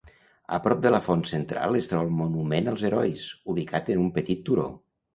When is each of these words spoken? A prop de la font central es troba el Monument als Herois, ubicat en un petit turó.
A 0.55 0.57
prop 0.67 0.79
de 0.85 0.91
la 0.95 1.01
font 1.07 1.21
central 1.33 1.77
es 1.81 1.91
troba 1.93 2.07
el 2.07 2.17
Monument 2.23 2.75
als 2.75 2.89
Herois, 2.91 3.29
ubicat 3.57 3.97
en 3.97 4.07
un 4.09 4.13
petit 4.21 4.47
turó. 4.51 4.71